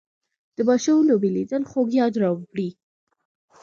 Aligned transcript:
د 0.55 0.57
ماشوم 0.69 0.99
لوبې 1.09 1.29
لیدل 1.35 1.63
خوږ 1.69 1.89
یاد 1.99 2.13
راوړي 2.21 2.69